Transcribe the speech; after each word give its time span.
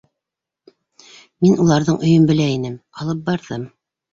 Мин 1.47 1.61
уларҙың 1.65 2.01
өйөн 2.09 2.27
белә 2.33 2.51
инем, 2.55 2.81
алып 3.05 3.25
барҙым. 3.31 3.71